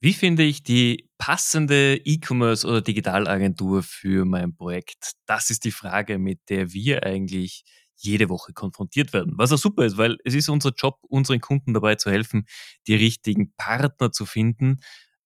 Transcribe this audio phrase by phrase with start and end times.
[0.00, 5.12] Wie finde ich die passende E-Commerce oder Digitalagentur für mein Projekt?
[5.26, 7.64] Das ist die Frage, mit der wir eigentlich
[7.96, 9.34] jede Woche konfrontiert werden.
[9.36, 12.46] Was auch super ist, weil es ist unser Job, unseren Kunden dabei zu helfen,
[12.86, 14.76] die richtigen Partner zu finden.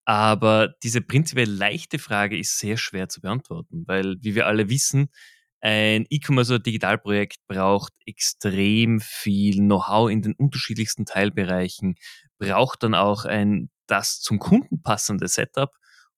[0.07, 5.09] Aber diese prinzipiell leichte Frage ist sehr schwer zu beantworten, weil, wie wir alle wissen,
[5.61, 11.95] ein E-Commerce oder Digitalprojekt braucht extrem viel Know-how in den unterschiedlichsten Teilbereichen,
[12.39, 15.71] braucht dann auch ein das zum Kunden passende Setup.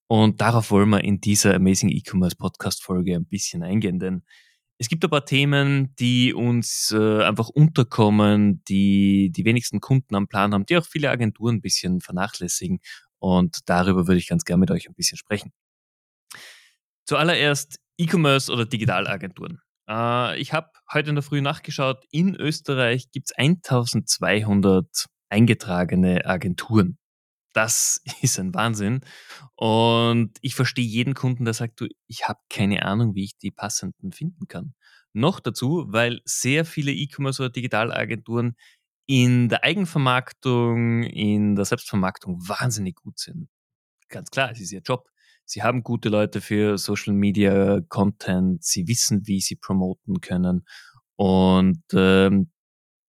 [0.07, 4.23] Und darauf wollen wir in dieser Amazing E-Commerce Podcast Folge ein bisschen eingehen, denn
[4.79, 10.27] es gibt ein paar Themen, die uns äh, einfach unterkommen, die die wenigsten Kunden am
[10.27, 12.81] Plan haben, die auch viele Agenturen ein bisschen vernachlässigen.
[13.19, 15.53] Und darüber würde ich ganz gerne mit euch ein bisschen sprechen.
[17.07, 19.61] Zuallererst E-Commerce oder Digitalagenturen.
[19.89, 26.99] Äh, ich habe heute in der Früh nachgeschaut, in Österreich gibt es 1200 eingetragene Agenturen.
[27.55, 29.01] Das ist ein Wahnsinn.
[29.57, 33.51] Und ich verstehe jeden Kunden, der sagt, du, ich habe keine Ahnung, wie ich die
[33.51, 34.75] passenden finden kann.
[35.15, 38.57] Noch dazu, weil sehr viele E-Commerce oder Digitalagenturen
[39.07, 43.49] in der Eigenvermarktung, in der Selbstvermarktung wahnsinnig gut sind.
[44.09, 45.09] Ganz klar, es ist ihr Job.
[45.45, 50.65] Sie haben gute Leute für Social Media Content, sie wissen, wie sie promoten können.
[51.17, 52.51] Und ähm,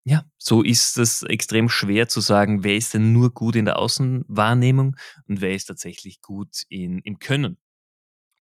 [0.08, 3.80] ja, so ist es extrem schwer zu sagen, wer ist denn nur gut in der
[3.80, 4.96] Außenwahrnehmung
[5.28, 7.58] und wer ist tatsächlich gut in, im Können.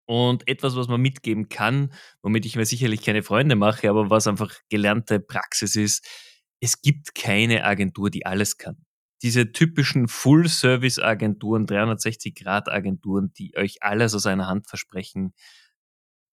[0.04, 1.90] Und etwas, was man mitgeben kann,
[2.22, 6.06] womit ich mir sicherlich keine Freunde mache, aber was einfach gelernte Praxis ist,
[6.60, 8.84] es gibt keine Agentur, die alles kann.
[9.22, 15.32] Diese typischen Full-Service-Agenturen, 360-Grad-Agenturen, die euch alles aus einer Hand versprechen,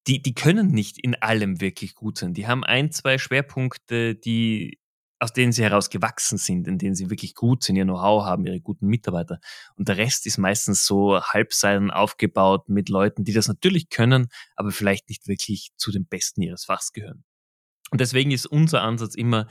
[0.08, 2.34] die, die können nicht in allem wirklich gut sein.
[2.34, 4.81] Die haben ein, zwei Schwerpunkte, die
[5.22, 8.44] aus denen sie heraus gewachsen sind, in denen sie wirklich gut sind, ihr Know-how haben,
[8.44, 9.40] ihre guten Mitarbeiter.
[9.76, 14.72] Und der Rest ist meistens so Halbseiten aufgebaut mit Leuten, die das natürlich können, aber
[14.72, 17.24] vielleicht nicht wirklich zu den Besten ihres Fachs gehören.
[17.92, 19.48] Und deswegen ist unser Ansatz immer,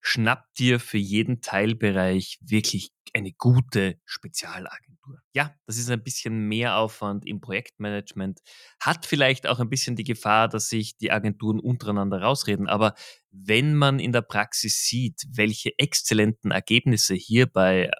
[0.00, 4.91] schnapp dir für jeden Teilbereich wirklich eine gute Spezialagentur.
[5.32, 8.40] Ja, das ist ein bisschen mehr Aufwand im Projektmanagement,
[8.80, 12.94] hat vielleicht auch ein bisschen die Gefahr, dass sich die Agenturen untereinander rausreden, aber
[13.30, 17.90] wenn man in der Praxis sieht, welche exzellenten Ergebnisse hierbei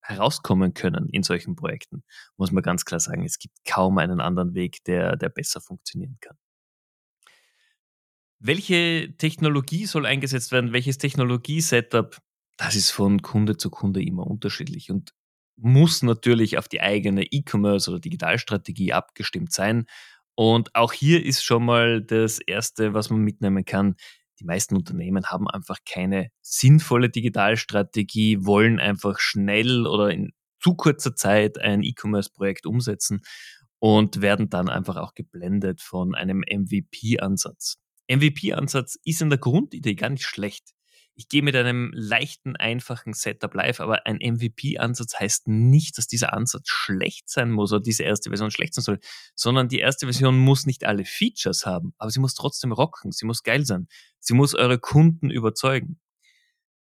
[0.00, 2.02] herauskommen können in solchen Projekten,
[2.36, 6.16] muss man ganz klar sagen, es gibt kaum einen anderen Weg, der, der besser funktionieren
[6.20, 6.36] kann.
[8.40, 10.72] Welche Technologie soll eingesetzt werden?
[10.72, 12.18] Welches Technologie-Setup?
[12.56, 15.12] Das ist von Kunde zu Kunde immer unterschiedlich und
[15.60, 19.86] muss natürlich auf die eigene E-Commerce oder Digitalstrategie abgestimmt sein.
[20.34, 23.96] Und auch hier ist schon mal das Erste, was man mitnehmen kann.
[24.38, 30.30] Die meisten Unternehmen haben einfach keine sinnvolle Digitalstrategie, wollen einfach schnell oder in
[30.60, 33.22] zu kurzer Zeit ein E-Commerce-Projekt umsetzen
[33.80, 37.78] und werden dann einfach auch geblendet von einem MVP-Ansatz.
[38.08, 40.72] MVP-Ansatz ist in der Grundidee gar nicht schlecht.
[41.18, 46.32] Ich gehe mit einem leichten, einfachen Setup live, aber ein MVP-Ansatz heißt nicht, dass dieser
[46.32, 49.00] Ansatz schlecht sein muss oder diese erste Version schlecht sein soll,
[49.34, 53.26] sondern die erste Version muss nicht alle Features haben, aber sie muss trotzdem rocken, sie
[53.26, 53.88] muss geil sein,
[54.20, 55.98] sie muss eure Kunden überzeugen.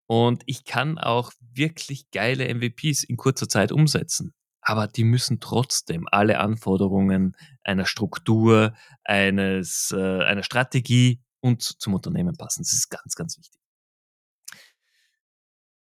[0.06, 6.08] Und ich kann auch wirklich geile MVPs in kurzer Zeit umsetzen aber die müssen trotzdem
[6.12, 12.62] alle Anforderungen einer Struktur, eines, äh, einer Strategie und zum Unternehmen passen.
[12.62, 13.59] Das ist ganz, ganz wichtig.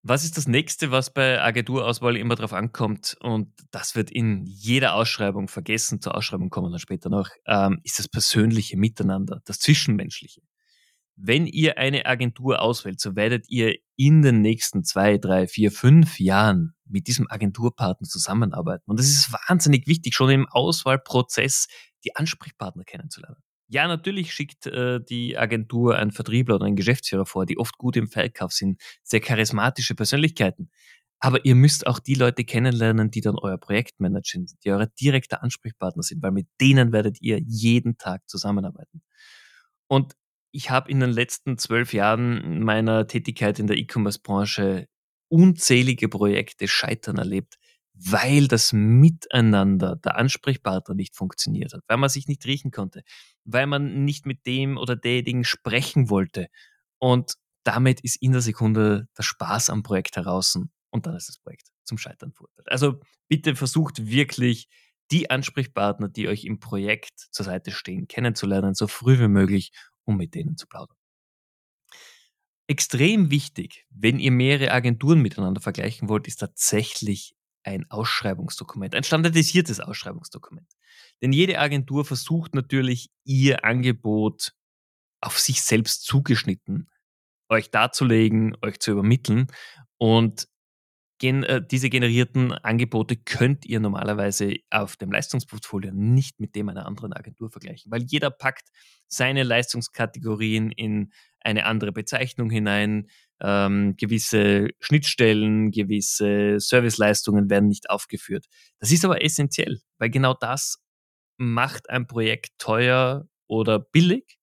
[0.03, 3.17] Was ist das nächste, was bei Agenturauswahl immer drauf ankommt?
[3.21, 6.01] Und das wird in jeder Ausschreibung vergessen.
[6.01, 7.31] Zur Ausschreibung kommen wir dann später noch.
[7.47, 10.41] Ähm, ist das persönliche Miteinander, das Zwischenmenschliche.
[11.17, 16.21] Wenn ihr eine Agentur auswählt, so werdet ihr in den nächsten zwei, drei, vier, fünf
[16.21, 18.85] Jahren mit diesem Agenturpartner zusammenarbeiten.
[18.87, 21.67] Und es ist wahnsinnig wichtig, schon im Auswahlprozess
[22.05, 23.43] die Ansprechpartner kennenzulernen.
[23.71, 27.97] Ja, natürlich schickt äh, die Agentur einen Vertriebler oder einen Geschäftsführer vor, die oft gut
[27.97, 30.71] im Verkauf sind, sehr charismatische Persönlichkeiten.
[31.21, 35.43] Aber ihr müsst auch die Leute kennenlernen, die dann euer Projektmanager sind, die eure direkte
[35.43, 39.03] Ansprechpartner sind, weil mit denen werdet ihr jeden Tag zusammenarbeiten.
[39.89, 40.15] Und
[40.53, 44.87] ich habe in den letzten zwölf Jahren meiner Tätigkeit in der E-Commerce-Branche
[45.29, 47.58] unzählige Projekte scheitern erlebt,
[48.01, 53.03] weil das Miteinander der Ansprechpartner nicht funktioniert hat, weil man sich nicht riechen konnte,
[53.45, 56.47] weil man nicht mit dem oder derjenigen sprechen wollte.
[56.99, 57.35] Und
[57.65, 60.57] damit ist in der Sekunde der Spaß am Projekt heraus
[60.91, 62.71] und dann ist das Projekt zum Scheitern verurteilt.
[62.71, 64.69] Also bitte versucht wirklich,
[65.11, 69.73] die Ansprechpartner, die euch im Projekt zur Seite stehen, kennenzulernen, so früh wie möglich,
[70.05, 70.97] um mit denen zu plaudern.
[72.67, 77.35] Extrem wichtig, wenn ihr mehrere Agenturen miteinander vergleichen wollt, ist tatsächlich
[77.69, 80.69] ein Ausschreibungsdokument, ein standardisiertes Ausschreibungsdokument.
[81.23, 84.53] Denn jede Agentur versucht natürlich, ihr Angebot
[85.21, 86.89] auf sich selbst zugeschnitten
[87.49, 89.47] euch darzulegen, euch zu übermitteln.
[89.97, 90.49] Und
[91.19, 96.87] gen äh, diese generierten Angebote könnt ihr normalerweise auf dem Leistungsportfolio nicht mit dem einer
[96.87, 98.69] anderen Agentur vergleichen, weil jeder packt
[99.09, 103.09] seine Leistungskategorien in eine andere Bezeichnung hinein.
[103.41, 108.47] Ähm, gewisse Schnittstellen, gewisse Serviceleistungen werden nicht aufgeführt.
[108.81, 110.83] Das ist aber essentiell, weil genau das
[111.37, 114.39] macht ein Projekt teuer oder billig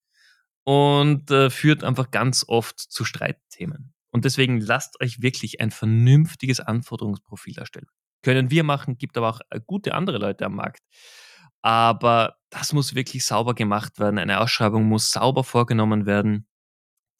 [0.63, 3.93] und äh, führt einfach ganz oft zu Streitthemen.
[4.11, 7.87] Und deswegen lasst euch wirklich ein vernünftiges Anforderungsprofil erstellen.
[8.23, 10.81] Können wir machen, gibt aber auch äh, gute andere Leute am Markt.
[11.61, 14.17] Aber das muss wirklich sauber gemacht werden.
[14.17, 16.47] Eine Ausschreibung muss sauber vorgenommen werden.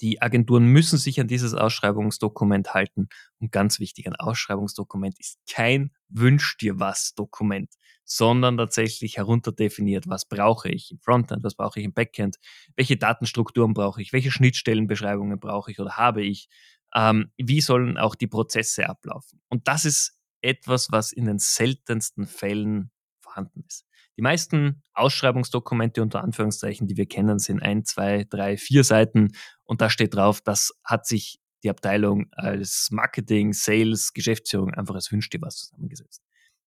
[0.01, 3.07] Die Agenturen müssen sich an dieses Ausschreibungsdokument halten.
[3.39, 10.25] Und ganz wichtig, ein Ausschreibungsdokument ist kein Wünsch dir was Dokument, sondern tatsächlich herunterdefiniert, was
[10.25, 12.37] brauche ich im Frontend, was brauche ich im Backend,
[12.75, 16.49] welche Datenstrukturen brauche ich, welche Schnittstellenbeschreibungen brauche ich oder habe ich,
[16.93, 19.41] ähm, wie sollen auch die Prozesse ablaufen.
[19.49, 23.85] Und das ist etwas, was in den seltensten Fällen vorhanden ist.
[24.17, 29.31] Die meisten Ausschreibungsdokumente unter Anführungszeichen, die wir kennen, sind ein, zwei, drei, vier Seiten
[29.63, 35.11] und da steht drauf, das hat sich die Abteilung als Marketing, Sales, Geschäftsführung einfach als
[35.11, 36.21] Wünsch dir was zusammengesetzt.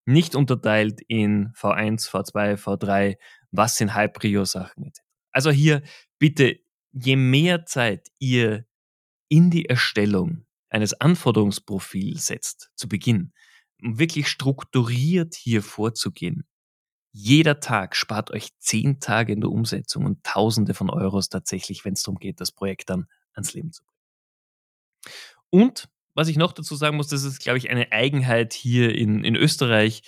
[0.05, 3.17] Nicht unterteilt in V1, V2, V3,
[3.51, 4.91] was sind High-Prio-Sachen.
[5.33, 5.83] Also hier
[6.19, 6.59] bitte,
[6.93, 8.67] je mehr Zeit ihr
[9.29, 13.33] in die Erstellung eines Anforderungsprofils setzt, zu Beginn,
[13.83, 16.47] um wirklich strukturiert hier vorzugehen,
[17.13, 21.95] jeder Tag spart euch zehn Tage in der Umsetzung und Tausende von Euros tatsächlich, wenn
[21.95, 23.99] es darum geht, das Projekt dann ans Leben zu bringen.
[25.51, 29.23] Und was ich noch dazu sagen muss, das ist, glaube ich, eine Eigenheit hier in,
[29.23, 30.03] in Österreich.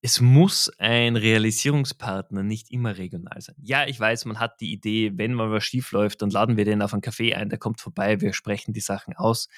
[0.00, 3.56] Es muss ein Realisierungspartner nicht immer regional sein.
[3.60, 6.64] Ja, ich weiß, man hat die Idee, wenn mal was schief läuft, dann laden wir
[6.64, 9.48] den auf einen Café ein, der kommt vorbei, wir sprechen die Sachen aus.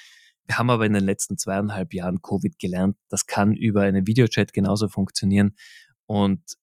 [0.46, 4.52] Wir haben aber in den letzten zweieinhalb Jahren Covid gelernt, das kann über einen Videochat
[4.52, 5.54] genauso funktionieren.
[6.08, 6.56] Und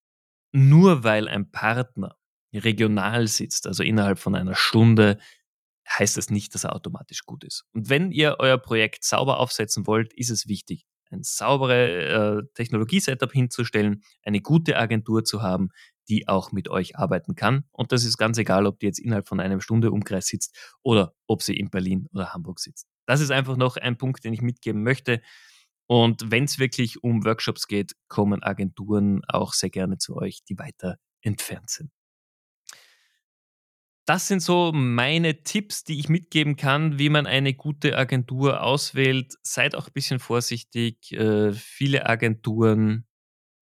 [0.52, 2.18] nur weil ein Partner
[2.54, 5.20] regional sitzt, also innerhalb von einer Stunde,
[5.88, 7.66] heißt das nicht, dass er automatisch gut ist.
[7.74, 13.32] Und wenn ihr euer Projekt sauber aufsetzen wollt, ist es wichtig, ein saubere äh, Technologie-Setup
[13.32, 15.70] hinzustellen, eine gute Agentur zu haben,
[16.10, 17.66] die auch mit euch arbeiten kann.
[17.72, 21.14] Und das ist ganz egal, ob die jetzt innerhalb von einer Stunde Umkreis sitzt oder
[21.28, 22.88] ob sie in Berlin oder Hamburg sitzt.
[23.06, 25.22] Das ist einfach noch ein Punkt, den ich mitgeben möchte.
[25.88, 30.58] Und wenn es wirklich um Workshops geht, kommen Agenturen auch sehr gerne zu euch, die
[30.58, 31.92] weiter entfernt sind.
[34.08, 39.34] Das sind so meine Tipps, die ich mitgeben kann, wie man eine gute Agentur auswählt.
[39.42, 41.12] Seid auch ein bisschen vorsichtig.
[41.12, 43.08] Äh, viele Agenturen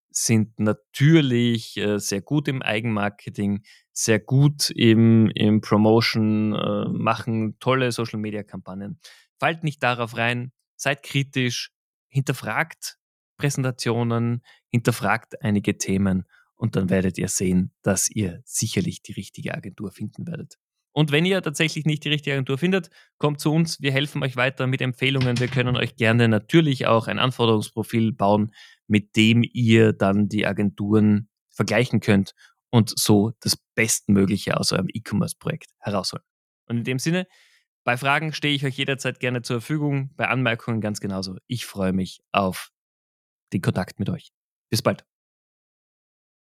[0.10, 7.94] sind natürlich äh, sehr gut im Eigenmarketing, sehr gut im, im Promotion, äh, machen tolle
[7.94, 9.00] Social-Media-Kampagnen.
[9.40, 11.72] Fallt nicht darauf rein, seid kritisch,
[12.14, 12.98] hinterfragt
[13.38, 16.26] Präsentationen, hinterfragt einige Themen
[16.56, 20.58] und dann werdet ihr sehen, dass ihr sicherlich die richtige Agentur finden werdet.
[20.96, 23.82] Und wenn ihr tatsächlich nicht die richtige Agentur findet, kommt zu uns.
[23.82, 25.40] Wir helfen euch weiter mit Empfehlungen.
[25.40, 28.54] Wir können euch gerne natürlich auch ein Anforderungsprofil bauen,
[28.88, 32.36] mit dem ihr dann die Agenturen vergleichen könnt
[32.70, 36.24] und so das Bestmögliche aus eurem E-Commerce-Projekt herausholen.
[36.68, 37.26] Und in dem Sinne,
[37.84, 41.38] bei Fragen stehe ich euch jederzeit gerne zur Verfügung, bei Anmerkungen ganz genauso.
[41.48, 42.70] Ich freue mich auf
[43.54, 44.32] den Kontakt mit euch.
[44.70, 45.06] Bis bald.